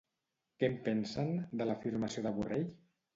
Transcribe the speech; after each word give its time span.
Què 0.61 0.69
en 0.69 0.77
pensen, 0.87 1.29
de 1.61 1.67
l'afirmació 1.71 2.25
de 2.25 2.33
Borrell? 2.39 2.65